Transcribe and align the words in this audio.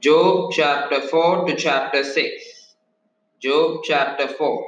Job 0.00 0.52
chapter 0.52 1.00
4 1.00 1.46
to 1.46 1.56
chapter 1.56 2.04
6. 2.04 2.74
Job 3.40 3.80
chapter 3.82 4.28
4. 4.28 4.66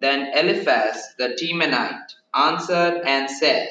Then 0.00 0.30
Eliphaz 0.36 1.14
the 1.18 1.30
Temanite 1.30 2.14
answered 2.32 3.02
and 3.04 3.28
said, 3.28 3.68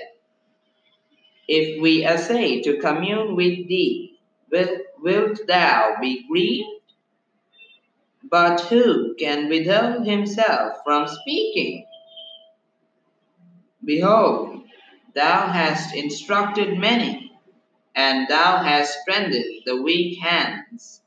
If 1.48 1.82
we 1.82 2.04
essay 2.04 2.62
to 2.62 2.78
commune 2.80 3.38
with 3.38 3.70
thee, 3.70 4.20
wilt, 4.52 4.82
wilt 5.00 5.48
thou 5.48 5.96
be 6.02 6.28
grieved? 6.28 6.68
But 8.30 8.60
who 8.60 9.16
can 9.16 9.48
withhold 9.48 10.06
himself 10.06 10.80
from 10.84 11.08
speaking? 11.08 11.86
Behold, 13.86 14.64
thou 15.16 15.48
hast 15.48 15.96
instructed 15.96 16.78
many, 16.78 17.31
and 17.96 18.28
thou 18.28 18.58
hast 18.64 19.00
strengthened 19.02 19.64
the 19.66 19.82
weak 19.82 20.20
hands. 20.20 21.02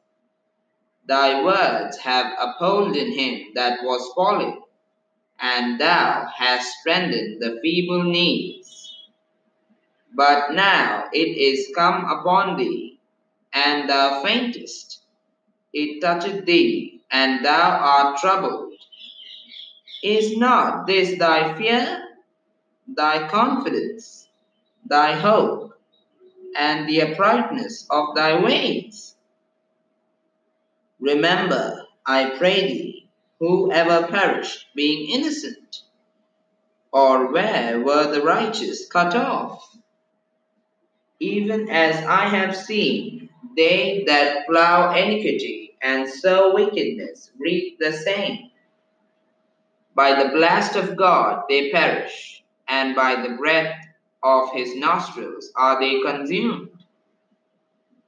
Thy 1.06 1.42
words 1.42 1.98
have 1.98 2.32
upholden 2.38 3.12
him 3.12 3.52
that 3.54 3.80
was 3.82 4.12
fallen, 4.14 4.62
and 5.38 5.80
thou 5.80 6.26
hast 6.34 6.78
strengthened 6.80 7.42
the 7.42 7.58
feeble 7.62 8.04
knees. 8.04 8.92
But 10.14 10.52
now 10.52 11.08
it 11.12 11.36
is 11.36 11.72
come 11.74 12.04
upon 12.06 12.56
thee, 12.56 13.00
and 13.52 13.88
thou 13.88 14.22
faintest. 14.22 15.02
It 15.72 16.00
toucheth 16.00 16.46
thee, 16.46 17.02
and 17.10 17.44
thou 17.44 17.70
art 17.80 18.18
troubled. 18.18 18.72
Is 20.02 20.36
not 20.36 20.86
this 20.86 21.18
thy 21.18 21.54
fear, 21.56 22.04
thy 22.86 23.28
confidence, 23.28 24.28
thy 24.86 25.12
hope, 25.14 25.73
and 26.56 26.88
the 26.88 27.02
uprightness 27.02 27.86
of 27.90 28.14
thy 28.14 28.40
ways? 28.40 29.16
Remember, 31.00 31.84
I 32.06 32.36
pray 32.38 32.62
thee, 32.62 33.10
who 33.40 33.72
ever 33.72 34.06
perished, 34.08 34.66
being 34.74 35.10
innocent? 35.10 35.82
Or 36.92 37.32
where 37.32 37.80
were 37.80 38.10
the 38.12 38.22
righteous 38.22 38.86
cut 38.88 39.14
off? 39.14 39.76
Even 41.20 41.68
as 41.68 41.96
I 42.04 42.28
have 42.28 42.56
seen, 42.56 43.28
they 43.56 44.04
that 44.06 44.46
plough 44.46 44.94
iniquity 44.94 45.76
and 45.82 46.08
sow 46.08 46.54
wickedness 46.54 47.30
reap 47.38 47.78
the 47.78 47.92
same. 47.92 48.50
By 49.94 50.22
the 50.22 50.30
blast 50.30 50.76
of 50.76 50.96
God 50.96 51.44
they 51.48 51.70
perish, 51.70 52.42
and 52.66 52.96
by 52.96 53.22
the 53.22 53.36
breath 53.36 53.83
of 54.24 54.52
his 54.52 54.74
nostrils 54.74 55.52
are 55.54 55.78
they 55.78 56.00
consumed. 56.00 56.70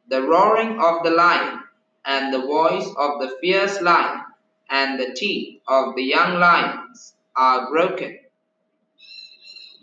The 0.08 0.22
roaring 0.22 0.80
of 0.80 1.02
the 1.04 1.10
lion, 1.10 1.60
and 2.06 2.32
the 2.32 2.40
voice 2.40 2.88
of 2.96 3.20
the 3.20 3.36
fierce 3.40 3.82
lion, 3.82 4.22
and 4.70 4.98
the 4.98 5.12
teeth 5.14 5.60
of 5.68 5.94
the 5.94 6.02
young 6.02 6.38
lions 6.40 7.14
are 7.36 7.70
broken. 7.70 8.18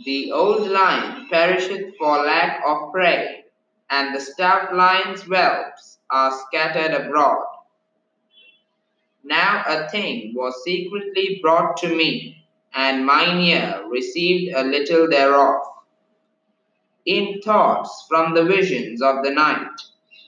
The 0.06 0.32
old 0.32 0.68
lion 0.68 1.28
perisheth 1.30 1.96
for 1.98 2.18
lack 2.18 2.62
of 2.66 2.92
prey, 2.92 3.46
and 3.90 4.16
the 4.16 4.20
stout 4.20 4.76
lion's 4.76 5.22
whelps 5.22 6.00
are 6.10 6.32
scattered 6.48 6.94
abroad. 6.94 7.46
Now 9.24 9.64
a 9.68 9.88
thing 9.90 10.34
was 10.36 10.64
secretly 10.64 11.40
brought 11.42 11.78
to 11.78 11.96
me, 11.96 12.46
and 12.74 13.06
mine 13.06 13.40
ear 13.42 13.84
received 13.90 14.54
a 14.56 14.64
little 14.64 15.08
thereof. 15.08 15.62
In 17.06 17.42
thoughts 17.42 18.06
from 18.10 18.34
the 18.34 18.46
visions 18.46 19.02
of 19.02 19.24
the 19.24 19.32
night, 19.32 19.72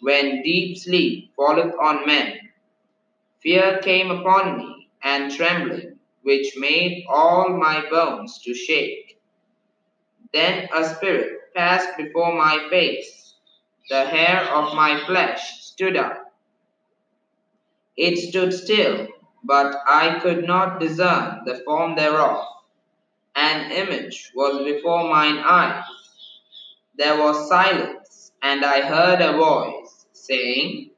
when 0.01 0.41
deep 0.43 0.77
sleep 0.77 1.31
falleth 1.35 1.73
on 1.81 2.05
men, 2.05 2.39
fear 3.41 3.79
came 3.83 4.11
upon 4.11 4.57
me, 4.57 4.89
and 5.03 5.33
trembling, 5.33 5.99
which 6.23 6.57
made 6.57 7.05
all 7.09 7.49
my 7.49 7.87
bones 7.89 8.39
to 8.43 8.53
shake. 8.53 9.19
Then 10.33 10.69
a 10.73 10.83
spirit 10.83 11.53
passed 11.55 11.95
before 11.97 12.33
my 12.35 12.67
face, 12.69 13.35
the 13.89 14.05
hair 14.05 14.41
of 14.53 14.75
my 14.75 14.99
flesh 15.05 15.61
stood 15.61 15.95
up 15.97 16.25
it 17.97 18.17
stood 18.17 18.53
still, 18.53 19.07
but 19.43 19.75
I 19.87 20.19
could 20.19 20.45
not 20.45 20.79
discern 20.79 21.43
the 21.45 21.61
form 21.65 21.95
thereof. 21.95 22.43
An 23.35 23.71
image 23.71 24.31
was 24.35 24.65
before 24.65 25.09
mine 25.09 25.37
eyes. 25.37 25.83
There 26.97 27.17
was 27.17 27.49
silence, 27.49 28.31
and 28.41 28.63
I 28.63 28.81
heard 28.81 29.21
a 29.21 29.37
voice 29.37 30.05
saying, 30.13 30.91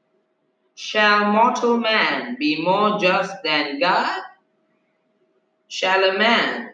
Shall 0.76 1.32
mortal 1.32 1.76
man 1.78 2.36
be 2.38 2.62
more 2.62 2.98
just 3.00 3.34
than 3.42 3.80
God? 3.80 4.22
Shall 5.66 6.04
a 6.04 6.16
man 6.16 6.70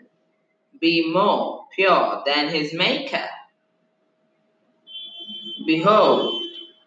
be 0.79 1.11
more 1.11 1.65
pure 1.75 2.23
than 2.27 2.49
his 2.49 2.75
Maker? 2.75 3.29
Behold, 5.67 6.43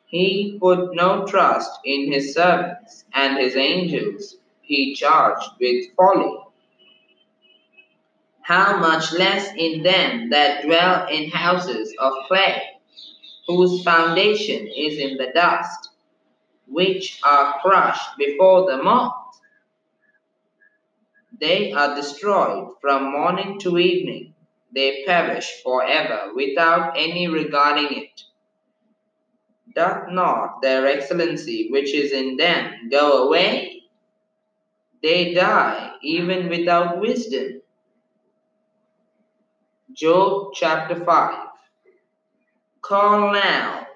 he 0.05 0.57
put 0.61 0.93
no 0.93 1.25
trust 1.25 1.71
in 1.83 2.11
his 2.11 2.35
servants, 2.35 3.05
and 3.13 3.37
his 3.39 3.55
angels 3.55 4.37
he 4.61 4.93
charged 4.93 5.49
with 5.59 5.85
folly. 5.95 6.37
How 8.47 8.77
much 8.77 9.11
less 9.11 9.51
in 9.57 9.83
them 9.83 10.29
that 10.29 10.63
dwell 10.63 11.05
in 11.09 11.29
houses 11.29 11.93
of 11.99 12.13
clay, 12.29 12.63
whose 13.45 13.83
foundation 13.83 14.67
is 14.67 14.99
in 14.99 15.17
the 15.17 15.33
dust, 15.35 15.89
which 16.65 17.19
are 17.25 17.59
crushed 17.59 18.17
before 18.17 18.71
the 18.71 18.81
moth? 18.81 19.41
They 21.37 21.73
are 21.73 21.93
destroyed 21.93 22.69
from 22.79 23.11
morning 23.11 23.59
to 23.59 23.77
evening, 23.77 24.33
they 24.73 25.03
perish 25.05 25.61
forever 25.61 26.31
without 26.33 26.97
any 26.97 27.27
regarding 27.27 27.97
it. 28.01 28.21
Doth 29.75 30.09
not 30.09 30.61
their 30.61 30.87
excellency 30.87 31.67
which 31.69 31.93
is 31.93 32.13
in 32.13 32.37
them 32.37 32.87
go 32.89 33.27
away? 33.27 33.81
They 35.03 35.33
die 35.33 35.95
even 36.01 36.47
without 36.47 37.01
wisdom. 37.01 37.61
Job 39.93 40.51
chapter 40.53 41.03
5 41.05 41.47
Call 42.81 43.31
now, 43.31 43.87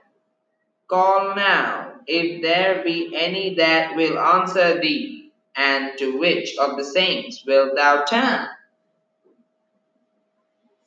call 0.87 1.35
now, 1.35 1.95
if 2.07 2.41
there 2.41 2.81
be 2.81 3.13
any 3.13 3.55
that 3.55 3.97
will 3.97 4.17
answer 4.17 4.79
thee, 4.79 5.31
and 5.53 5.91
to 5.97 6.17
which 6.17 6.57
of 6.57 6.77
the 6.77 6.85
saints 6.85 7.43
wilt 7.45 7.75
thou 7.75 8.05
turn? 8.05 8.47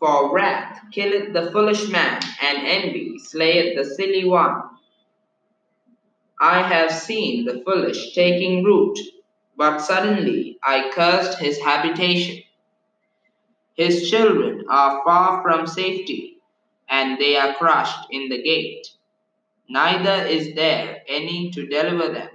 For 0.00 0.34
wrath 0.34 0.80
killeth 0.90 1.34
the 1.34 1.52
foolish 1.52 1.86
man, 1.90 2.22
and 2.40 2.66
envy 2.66 3.18
slayeth 3.18 3.76
the 3.76 3.84
silly 3.84 4.24
one. 4.24 4.62
I 6.40 6.62
have 6.62 6.90
seen 6.90 7.44
the 7.44 7.62
foolish 7.62 8.14
taking 8.14 8.64
root, 8.64 8.98
but 9.54 9.80
suddenly 9.80 10.58
I 10.62 10.90
cursed 10.94 11.38
his 11.38 11.58
habitation. 11.60 12.42
His 13.74 14.08
children 14.08 14.53
are 14.68 15.02
far 15.04 15.42
from 15.42 15.66
safety, 15.66 16.38
and 16.88 17.18
they 17.18 17.36
are 17.36 17.54
crushed 17.54 18.06
in 18.10 18.28
the 18.28 18.42
gate. 18.42 18.86
Neither 19.68 20.26
is 20.26 20.54
there 20.54 21.02
any 21.08 21.50
to 21.52 21.66
deliver 21.66 22.12
them. 22.12 22.28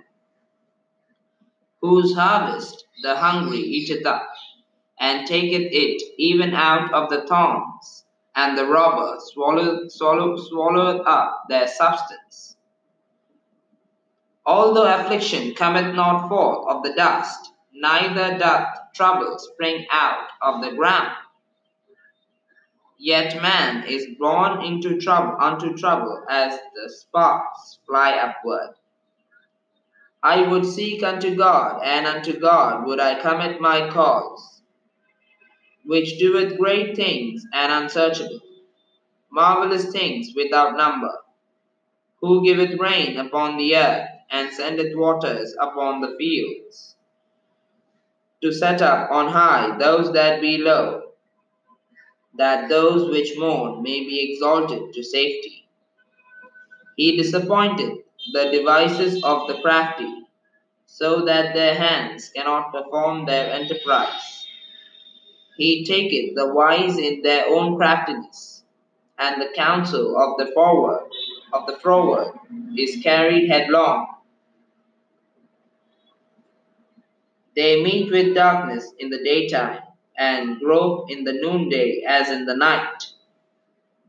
Whose 1.82 2.16
harvest 2.16 2.86
the 3.04 3.16
hungry 3.16 3.60
eateth 3.60 4.06
up, 4.06 4.28
and 5.00 5.28
taketh 5.28 5.70
it 5.72 6.02
even 6.18 6.54
out 6.54 6.94
of 6.94 7.10
the 7.10 7.26
thorns, 7.28 8.06
and 8.36 8.58
the 8.58 8.66
robber 8.66 9.18
swalloweth, 9.20 9.92
swallow, 9.92 11.00
up 11.04 11.44
their 11.50 11.68
substance. 11.68 12.58
Although 14.46 14.92
affliction 14.94 15.54
cometh 15.54 15.94
not 15.96 16.28
forth 16.28 16.68
of 16.68 16.84
the 16.84 16.94
dust, 16.94 17.52
neither 17.74 18.38
doth 18.38 18.68
trouble 18.96 19.38
spring 19.38 19.86
out 19.92 20.28
of 20.42 20.62
the 20.64 20.76
ground. 20.76 21.16
Yet 23.02 23.42
man 23.42 23.86
is 23.88 24.08
born 24.20 24.62
into 24.66 25.00
trouble 25.00 25.38
unto 25.40 25.78
trouble 25.78 26.22
as 26.30 26.60
the 26.76 26.90
sparks 26.90 27.80
fly 27.88 28.12
upward. 28.12 28.76
I 30.22 30.46
would 30.46 30.66
seek 30.66 31.02
unto 31.02 31.34
God, 31.34 31.82
and 31.82 32.06
unto 32.06 32.38
God 32.38 32.86
would 32.86 33.00
I 33.00 33.22
commit 33.22 33.62
my 33.62 33.90
cause, 33.90 34.62
which 35.86 36.20
doeth 36.20 36.58
great 36.58 36.98
things 36.98 37.46
and 37.54 37.72
unsearchable, 37.72 38.42
marvelous 39.32 39.94
things 39.94 40.34
without 40.36 40.76
number, 40.76 41.14
who 42.20 42.44
giveth 42.44 42.78
rain 42.82 43.16
upon 43.18 43.56
the 43.56 43.78
earth 43.78 44.10
and 44.30 44.52
sendeth 44.52 44.94
waters 44.94 45.56
upon 45.58 46.02
the 46.02 46.18
fields, 46.20 46.98
to 48.42 48.52
set 48.52 48.82
up 48.82 49.10
on 49.10 49.30
high 49.30 49.78
those 49.78 50.12
that 50.12 50.42
be 50.42 50.58
low, 50.58 51.09
that 52.38 52.70
those 52.70 53.10
which 53.10 53.38
mourn 53.38 53.82
may 53.84 54.02
be 54.02 54.32
exalted 54.32 54.94
to 54.94 55.04
safety. 55.04 55.68
He 56.96 57.18
disappointed 57.18 58.00
the 58.34 58.52
devices 58.52 59.24
of 59.24 59.48
the 59.48 59.62
crafty, 59.62 60.14
so 60.86 61.26
that 61.26 61.54
their 61.54 61.76
hands 61.76 62.30
cannot 62.30 62.72
perform 62.72 63.26
their 63.26 63.54
enterprise. 63.54 64.46
He 65.58 65.86
taketh 65.86 66.36
the 66.36 66.54
wise 66.54 66.98
in 66.98 67.22
their 67.22 67.48
own 67.48 67.78
craftiness, 67.78 68.64
and 69.18 69.42
the 69.42 69.50
counsel 69.56 70.18
of 70.18 70.38
the 70.38 70.52
forward 70.54 71.10
of 71.54 71.68
the 71.68 71.78
froward 71.80 72.34
is 72.78 73.02
carried 73.04 73.50
headlong. 73.50 74.08
They 77.56 77.84
meet 77.84 78.12
with 78.12 78.36
darkness 78.36 78.94
in 79.00 79.10
the 79.10 79.24
daytime, 79.24 79.82
and 80.20 80.60
grope 80.60 81.10
in 81.10 81.24
the 81.24 81.34
noonday 81.34 82.04
as 82.08 82.30
in 82.30 82.46
the 82.46 82.56
night. 82.56 83.08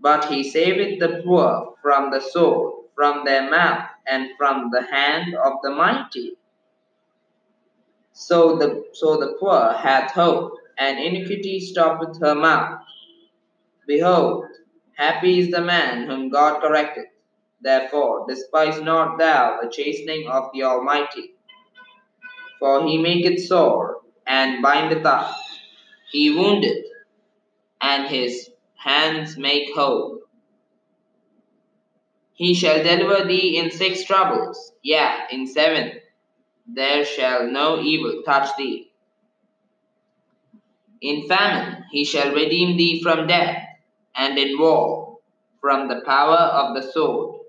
But 0.00 0.24
he 0.26 0.42
saveth 0.42 0.98
the 0.98 1.22
poor 1.24 1.74
from 1.80 2.10
the 2.10 2.20
sword, 2.20 2.84
from 2.94 3.24
their 3.24 3.48
mouth, 3.48 3.88
and 4.06 4.30
from 4.36 4.70
the 4.72 4.82
hand 4.82 5.34
of 5.36 5.54
the 5.62 5.70
mighty. 5.70 6.36
So 8.12 8.58
the, 8.58 8.84
so 8.92 9.18
the 9.18 9.36
poor 9.38 9.72
hath 9.72 10.10
hope, 10.10 10.54
and 10.76 10.98
iniquity 10.98 11.60
stoppeth 11.60 12.20
her 12.20 12.34
mouth. 12.34 12.80
Behold, 13.86 14.46
happy 14.96 15.38
is 15.38 15.50
the 15.50 15.60
man 15.60 16.08
whom 16.08 16.28
God 16.28 16.60
correcteth. 16.60 17.06
Therefore, 17.62 18.26
despise 18.28 18.80
not 18.80 19.18
thou 19.18 19.58
the 19.62 19.70
chastening 19.70 20.26
of 20.28 20.50
the 20.52 20.64
Almighty. 20.64 21.34
For 22.58 22.82
he 22.86 22.98
maketh 22.98 23.46
sore, 23.46 24.00
and 24.26 24.62
bindeth 24.62 25.04
up. 25.04 25.36
He 26.10 26.30
wounded, 26.30 26.84
and 27.80 28.08
his 28.08 28.50
hands 28.74 29.36
make 29.36 29.74
whole. 29.74 30.20
He 32.34 32.52
shall 32.54 32.82
deliver 32.82 33.24
thee 33.28 33.56
in 33.58 33.70
six 33.70 34.04
troubles, 34.04 34.72
yea, 34.82 35.26
in 35.30 35.46
seven. 35.46 36.00
There 36.66 37.04
shall 37.04 37.46
no 37.46 37.80
evil 37.80 38.22
touch 38.24 38.48
thee. 38.56 38.90
In 41.00 41.28
famine 41.28 41.84
he 41.92 42.04
shall 42.04 42.34
redeem 42.34 42.76
thee 42.76 43.02
from 43.02 43.26
death, 43.28 43.62
and 44.16 44.36
in 44.36 44.58
war 44.58 45.18
from 45.60 45.88
the 45.88 46.00
power 46.04 46.36
of 46.36 46.74
the 46.74 46.82
sword. 46.90 47.40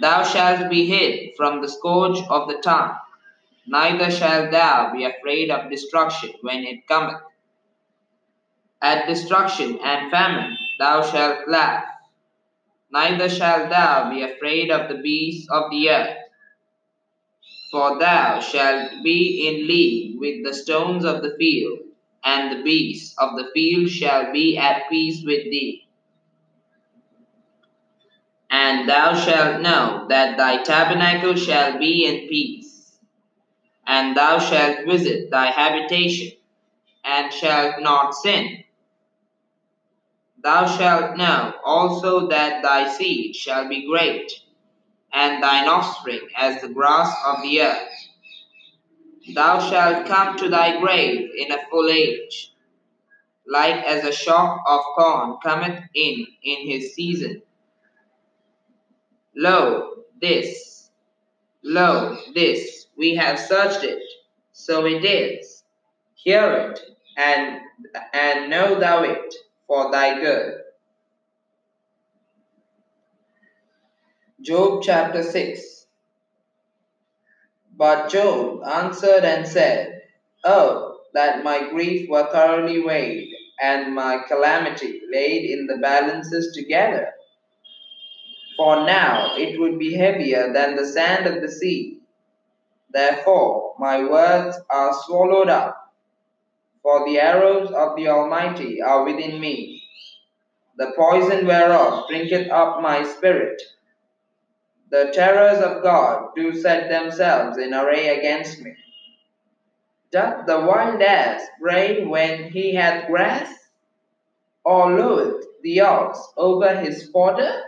Thou 0.00 0.22
shalt 0.22 0.68
be 0.68 0.84
hid 0.84 1.34
from 1.36 1.62
the 1.62 1.68
scourge 1.68 2.18
of 2.28 2.48
the 2.48 2.58
tongue, 2.62 2.96
neither 3.66 4.10
shalt 4.10 4.50
thou 4.50 4.92
be 4.92 5.04
afraid 5.04 5.50
of 5.50 5.70
destruction 5.70 6.32
when 6.42 6.64
it 6.64 6.86
cometh. 6.86 7.22
At 8.80 9.08
destruction 9.08 9.80
and 9.82 10.10
famine 10.10 10.56
thou 10.78 11.02
shalt 11.02 11.48
laugh, 11.48 11.84
neither 12.92 13.28
shalt 13.28 13.70
thou 13.70 14.08
be 14.08 14.22
afraid 14.22 14.70
of 14.70 14.88
the 14.88 15.02
beasts 15.02 15.48
of 15.50 15.70
the 15.70 15.90
earth. 15.90 16.16
For 17.72 17.98
thou 17.98 18.38
shalt 18.40 19.02
be 19.02 19.48
in 19.48 19.66
league 19.66 20.20
with 20.20 20.44
the 20.44 20.54
stones 20.54 21.04
of 21.04 21.22
the 21.22 21.34
field, 21.36 21.80
and 22.24 22.52
the 22.52 22.62
beasts 22.62 23.16
of 23.18 23.36
the 23.36 23.50
field 23.52 23.90
shall 23.90 24.32
be 24.32 24.56
at 24.56 24.88
peace 24.88 25.24
with 25.24 25.42
thee. 25.44 25.88
And 28.48 28.88
thou 28.88 29.14
shalt 29.14 29.60
know 29.60 30.06
that 30.08 30.38
thy 30.38 30.62
tabernacle 30.62 31.34
shall 31.34 31.78
be 31.78 32.06
in 32.06 32.28
peace, 32.28 32.96
and 33.86 34.16
thou 34.16 34.38
shalt 34.38 34.86
visit 34.86 35.30
thy 35.30 35.46
habitation, 35.46 36.38
and 37.04 37.32
shalt 37.32 37.82
not 37.82 38.14
sin. 38.14 38.64
Thou 40.42 40.66
shalt 40.66 41.16
know 41.16 41.54
also 41.64 42.28
that 42.28 42.62
thy 42.62 42.88
seed 42.92 43.36
shall 43.36 43.68
be 43.68 43.86
great, 43.86 44.32
and 45.12 45.42
thine 45.42 45.68
offspring 45.68 46.28
as 46.36 46.60
the 46.60 46.68
grass 46.68 47.14
of 47.26 47.42
the 47.42 47.62
earth. 47.62 48.08
Thou 49.34 49.58
shalt 49.70 50.06
come 50.06 50.36
to 50.38 50.48
thy 50.48 50.80
grave 50.80 51.30
in 51.36 51.52
a 51.52 51.58
full 51.70 51.88
age, 51.90 52.54
like 53.46 53.84
as 53.84 54.04
a 54.04 54.12
shock 54.12 54.60
of 54.66 54.80
corn 54.96 55.38
cometh 55.42 55.84
in 55.94 56.26
in 56.42 56.68
his 56.68 56.94
season 56.94 57.42
Lo, 59.36 60.04
this, 60.20 60.90
lo, 61.62 62.18
this, 62.34 62.88
we 62.96 63.14
have 63.14 63.38
searched 63.38 63.84
it, 63.84 64.02
so 64.52 64.84
it 64.84 65.04
is. 65.04 65.62
Hear 66.16 66.72
it, 66.74 66.80
and, 67.16 67.60
and 68.12 68.50
know 68.50 68.80
thou 68.80 69.04
it 69.04 69.32
for 69.68 69.92
thy 69.92 70.20
good. 70.20 70.54
Job 74.42 74.82
chapter 74.82 75.22
6 75.22 75.86
But 77.76 78.10
Job 78.10 78.62
answered 78.64 79.24
and 79.24 79.46
said, 79.46 80.02
Oh, 80.44 81.00
that 81.14 81.44
my 81.44 81.70
grief 81.70 82.10
were 82.10 82.28
thoroughly 82.32 82.84
weighed, 82.84 83.30
and 83.62 83.94
my 83.94 84.22
calamity 84.28 85.02
laid 85.12 85.50
in 85.50 85.68
the 85.68 85.78
balances 85.78 86.52
together 86.56 87.12
for 88.58 88.84
now 88.84 89.36
it 89.36 89.58
would 89.60 89.78
be 89.78 89.94
heavier 89.94 90.52
than 90.52 90.76
the 90.76 90.84
sand 90.86 91.26
of 91.28 91.40
the 91.40 91.48
sea. 91.50 92.00
Therefore 92.90 93.74
my 93.78 94.04
words 94.04 94.58
are 94.68 94.92
swallowed 95.06 95.48
up, 95.48 95.87
for 96.88 97.04
the 97.04 97.20
arrows 97.20 97.70
of 97.70 97.96
the 97.96 98.08
Almighty 98.08 98.80
are 98.80 99.04
within 99.04 99.38
me. 99.38 99.82
The 100.78 100.94
poison 100.96 101.46
whereof 101.46 102.08
drinketh 102.08 102.50
up 102.50 102.80
my 102.80 103.04
spirit. 103.04 103.60
The 104.90 105.12
terrors 105.14 105.58
of 105.58 105.82
God 105.82 106.30
do 106.34 106.58
set 106.58 106.88
themselves 106.88 107.58
in 107.58 107.74
array 107.74 108.18
against 108.18 108.62
me. 108.62 108.74
Doth 110.12 110.46
the 110.46 110.60
wild 110.60 111.02
ass 111.02 111.42
bray 111.60 112.06
when 112.06 112.44
he 112.44 112.74
hath 112.74 113.06
grass? 113.06 113.52
Or 114.64 114.90
loweth 114.90 115.44
the 115.62 115.82
ox 115.82 116.18
over 116.38 116.74
his 116.74 117.10
fodder? 117.10 117.64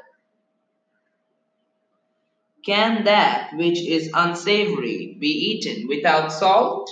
Can 2.64 3.04
that 3.04 3.50
which 3.52 3.82
is 3.86 4.10
unsavory 4.14 5.18
be 5.20 5.28
eaten 5.28 5.88
without 5.88 6.32
salt? 6.32 6.90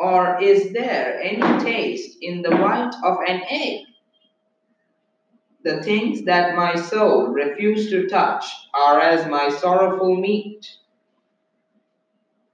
Or 0.00 0.42
is 0.42 0.72
there 0.72 1.20
any 1.22 1.64
taste 1.64 2.16
in 2.22 2.42
the 2.42 2.56
white 2.56 2.94
of 3.04 3.18
an 3.26 3.42
egg? 3.48 3.84
The 5.62 5.82
things 5.82 6.22
that 6.22 6.56
my 6.56 6.74
soul 6.74 7.26
refused 7.28 7.90
to 7.90 8.08
touch 8.08 8.46
are 8.74 8.98
as 8.98 9.30
my 9.30 9.50
sorrowful 9.50 10.16
meat. 10.16 10.66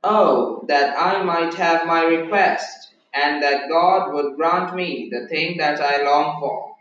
Oh, 0.02 0.64
that 0.66 1.00
I 1.00 1.22
might 1.22 1.54
have 1.54 1.86
my 1.86 2.02
request, 2.04 2.94
and 3.14 3.42
that 3.42 3.68
God 3.68 4.12
would 4.12 4.36
grant 4.36 4.74
me 4.74 5.08
the 5.12 5.28
thing 5.28 5.56
that 5.58 5.80
I 5.80 6.02
long 6.02 6.40
for 6.40 6.76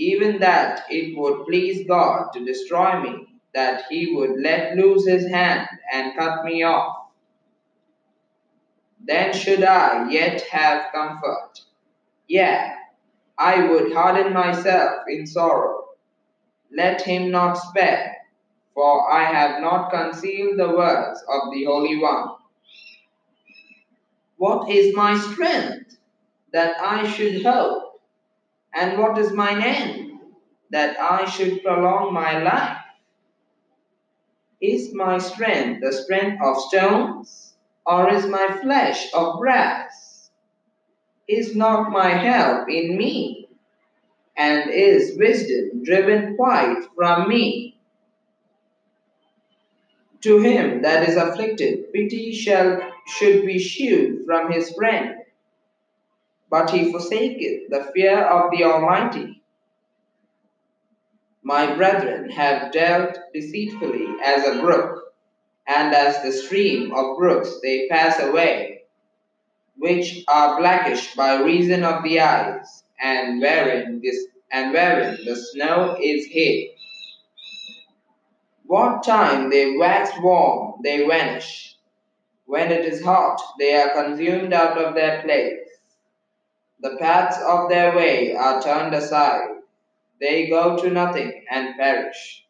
even 0.00 0.40
that 0.40 0.86
it 0.88 1.16
would 1.16 1.44
please 1.44 1.86
God 1.86 2.30
to 2.32 2.42
destroy 2.42 2.98
me, 3.02 3.26
that 3.54 3.82
he 3.90 4.14
would 4.14 4.40
let 4.40 4.74
loose 4.74 5.06
his 5.06 5.28
hand 5.28 5.68
and 5.92 6.16
cut 6.16 6.42
me 6.42 6.62
off. 6.62 6.96
Then 9.04 9.32
should 9.32 9.64
I 9.64 10.10
yet 10.10 10.42
have 10.42 10.92
comfort. 10.92 11.60
Yea, 12.28 12.72
I 13.38 13.66
would 13.68 13.92
harden 13.92 14.32
myself 14.32 15.02
in 15.08 15.26
sorrow. 15.26 15.84
Let 16.70 17.02
him 17.02 17.30
not 17.30 17.54
spare, 17.54 18.16
for 18.74 19.10
I 19.10 19.24
have 19.24 19.60
not 19.62 19.90
concealed 19.90 20.58
the 20.58 20.68
words 20.68 21.22
of 21.28 21.52
the 21.52 21.64
Holy 21.64 21.98
One. 21.98 22.28
What 24.36 24.70
is 24.70 24.94
my 24.94 25.18
strength 25.18 25.98
that 26.52 26.80
I 26.80 27.06
should 27.10 27.42
hope? 27.44 28.00
And 28.74 28.98
what 28.98 29.18
is 29.18 29.32
mine 29.32 29.62
end? 29.62 30.20
That 30.70 30.98
I 31.00 31.24
should 31.24 31.62
prolong 31.62 32.14
my 32.14 32.38
life. 32.42 32.78
Is 34.60 34.94
my 34.94 35.18
strength 35.18 35.80
the 35.82 35.92
strength 35.92 36.40
of 36.44 36.56
stones, 36.56 37.49
or 37.90 38.12
is 38.12 38.26
my 38.26 38.58
flesh 38.62 39.12
of 39.14 39.40
brass? 39.40 40.30
Is 41.26 41.56
not 41.56 41.90
my 41.90 42.10
help 42.10 42.68
in 42.68 42.96
me, 42.96 43.48
and 44.36 44.70
is 44.70 45.16
wisdom 45.18 45.82
driven 45.84 46.36
quite 46.36 46.84
from 46.94 47.28
me? 47.28 47.76
To 50.22 50.40
him 50.40 50.82
that 50.82 51.08
is 51.08 51.16
afflicted, 51.16 51.92
pity 51.92 52.32
shall 52.32 52.80
should 53.06 53.44
be 53.46 53.58
shewed 53.58 54.24
from 54.26 54.52
his 54.52 54.72
friend 54.72 55.20
but 56.50 56.70
he 56.70 56.90
forsaketh 56.90 57.70
the 57.70 57.90
fear 57.94 58.18
of 58.24 58.50
the 58.50 58.64
Almighty. 58.64 59.40
My 61.42 61.74
brethren 61.76 62.28
have 62.30 62.72
dealt 62.72 63.18
deceitfully 63.32 64.06
as 64.22 64.46
a 64.46 64.60
brook, 64.60 65.09
and 65.70 65.94
as 65.94 66.20
the 66.22 66.32
stream 66.32 66.92
of 66.92 67.16
brooks 67.16 67.60
they 67.62 67.86
pass 67.88 68.18
away, 68.18 68.82
which 69.76 70.24
are 70.26 70.58
blackish 70.58 71.14
by 71.14 71.40
reason 71.42 71.84
of 71.84 72.02
the 72.02 72.18
eyes, 72.18 72.82
and 73.00 73.40
wherein 73.40 74.00
this 74.02 74.26
and 74.50 74.72
wherein 74.72 75.16
the 75.24 75.36
snow 75.36 75.96
is 76.02 76.26
hid. 76.26 76.70
What 78.66 79.04
time 79.04 79.48
they 79.48 79.76
wax 79.76 80.10
warm, 80.20 80.80
they 80.82 81.06
vanish. 81.06 81.76
When 82.46 82.72
it 82.72 82.84
is 82.84 83.02
hot, 83.04 83.40
they 83.60 83.76
are 83.76 84.02
consumed 84.02 84.52
out 84.52 84.76
of 84.76 84.94
their 84.96 85.22
place. 85.22 85.68
The 86.80 86.96
paths 86.98 87.38
of 87.46 87.68
their 87.68 87.94
way 87.94 88.34
are 88.34 88.60
turned 88.60 88.92
aside. 88.92 89.50
They 90.20 90.48
go 90.48 90.76
to 90.78 90.90
nothing 90.90 91.44
and 91.48 91.76
perish. 91.76 92.44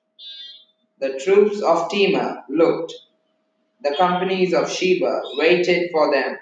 The 1.00 1.18
troops 1.18 1.60
of 1.60 1.90
Tema 1.90 2.44
looked. 2.48 2.94
The 3.82 3.94
companies 3.96 4.52
of 4.52 4.70
Sheba 4.70 5.22
waited 5.34 5.90
for 5.90 6.12
them. 6.12 6.36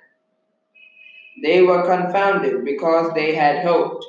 They 1.42 1.62
were 1.62 1.84
confounded 1.84 2.64
because 2.64 3.14
they 3.14 3.34
had 3.34 3.64
hoped. 3.64 4.04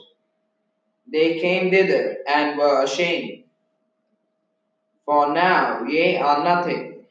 They 1.11 1.39
came 1.39 1.71
thither 1.71 2.17
and 2.27 2.57
were 2.57 2.83
ashamed. 2.83 3.43
For 5.05 5.33
now 5.33 5.83
ye 5.85 6.17
are 6.17 6.43
nothing. 6.43 7.05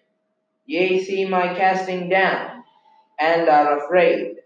Ye 0.66 1.02
see 1.02 1.24
my 1.24 1.54
casting 1.54 2.08
down, 2.08 2.64
and 3.18 3.48
are 3.48 3.84
afraid. 3.84 4.36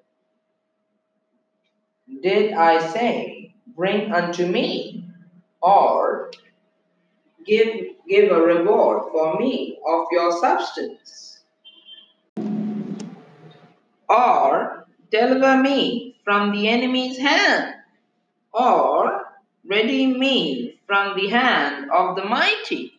Did 2.22 2.52
I 2.52 2.86
say, 2.92 3.54
Bring 3.76 4.12
unto 4.12 4.46
me, 4.46 5.04
or 5.62 6.30
give, 7.46 7.74
give 8.08 8.30
a 8.30 8.40
reward 8.40 9.10
for 9.10 9.38
me 9.38 9.78
of 9.86 10.04
your 10.12 10.38
substance? 10.40 11.31
Or 14.12 14.86
deliver 15.10 15.56
me 15.56 16.16
from 16.22 16.52
the 16.52 16.68
enemy's 16.68 17.16
hand, 17.16 17.76
or 18.52 19.24
redeem 19.64 20.18
me 20.18 20.78
from 20.86 21.16
the 21.16 21.28
hand 21.28 21.90
of 21.90 22.16
the 22.16 22.24
mighty? 22.26 22.92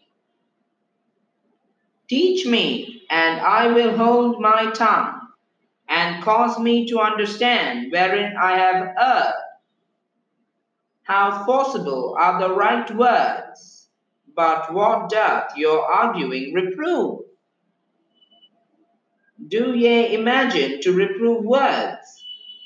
Teach 2.09 2.47
me, 2.47 3.03
and 3.11 3.39
I 3.39 3.67
will 3.67 3.95
hold 3.95 4.41
my 4.41 4.71
tongue, 4.71 5.21
and 5.87 6.23
cause 6.23 6.57
me 6.57 6.87
to 6.87 6.99
understand 6.99 7.91
wherein 7.91 8.35
I 8.35 8.57
have 8.57 8.95
erred. 8.99 9.33
How 11.03 11.45
forcible 11.45 12.15
are 12.17 12.39
the 12.39 12.55
right 12.55 12.89
words, 12.95 13.89
but 14.35 14.73
what 14.73 15.09
doth 15.09 15.55
your 15.57 15.79
arguing 15.85 16.53
reprove? 16.53 17.22
Do 19.47 19.75
ye 19.75 20.13
imagine 20.15 20.79
to 20.81 20.93
reprove 20.93 21.43
words, 21.43 22.25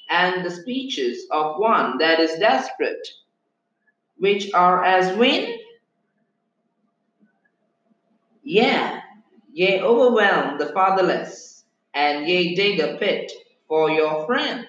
and 0.10 0.46
the 0.46 0.51
speeches 0.51 1.25
of 1.31 1.60
one 1.60 1.98
that 1.98 2.19
is 2.19 2.39
desperate, 2.39 3.07
which 4.17 4.53
are 4.53 4.84
as 4.84 5.17
wind? 5.17 5.60
Yea, 8.43 9.01
ye 9.53 9.81
overwhelm 9.81 10.57
the 10.57 10.67
fatherless, 10.67 11.65
and 11.93 12.27
ye 12.27 12.55
dig 12.55 12.79
a 12.79 12.98
pit 12.98 13.31
for 13.67 13.89
your 13.89 14.25
friend. 14.25 14.67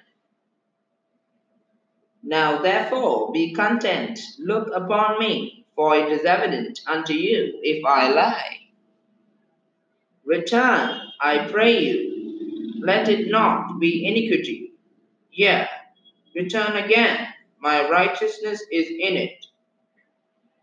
Now 2.22 2.62
therefore 2.62 3.32
be 3.32 3.52
content, 3.52 4.18
look 4.38 4.68
upon 4.74 5.18
me, 5.18 5.66
for 5.76 5.96
it 5.96 6.10
is 6.10 6.24
evident 6.24 6.80
unto 6.86 7.12
you 7.12 7.58
if 7.62 7.84
I 7.84 8.08
lie. 8.10 8.67
Return, 10.28 11.00
I 11.22 11.48
pray 11.50 11.80
you, 11.84 12.82
let 12.84 13.08
it 13.08 13.30
not 13.30 13.80
be 13.80 14.06
iniquity. 14.06 14.74
Yea, 15.32 15.66
return 16.36 16.76
again, 16.76 17.28
my 17.60 17.88
righteousness 17.88 18.62
is 18.70 18.88
in 18.88 19.16
it. 19.16 19.46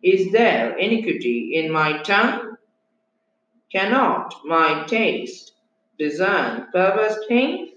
Is 0.04 0.32
there 0.32 0.78
iniquity 0.78 1.54
in 1.56 1.72
my 1.72 2.04
tongue? 2.04 2.58
Cannot 3.72 4.36
my 4.46 4.84
taste 4.86 5.54
discern 5.98 6.68
perverse 6.72 7.18
things? 7.28 7.75